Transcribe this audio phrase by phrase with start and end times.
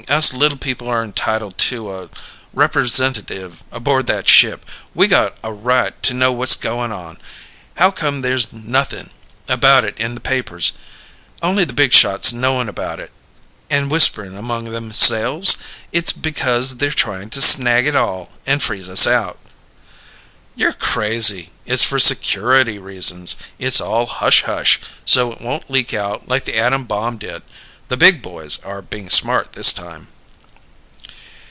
[0.09, 2.09] Us little people are entitled to a
[2.53, 4.65] representative aboard that ship.
[4.95, 7.17] We got a right to know what's going on.
[7.77, 9.11] How come there's nothing
[9.47, 10.73] about it in the papers?
[11.43, 13.11] Only the big shots knowing about it
[13.69, 15.57] and whispering among themselves?
[15.93, 19.37] It's because they're trying to snag it all and freeze us out!"
[20.55, 21.51] "You're crazy.
[21.67, 23.35] It's for security reasons.
[23.59, 27.43] It's all hush hush so it won't leak out like the atom bomb did.
[27.87, 30.07] The big boys are being smart this time."